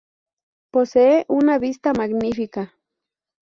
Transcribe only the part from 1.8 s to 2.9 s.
magnífica.